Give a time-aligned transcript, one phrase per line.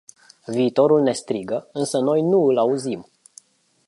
[0.47, 3.05] Viitorul ne strigă, însă noi nu îl auzim.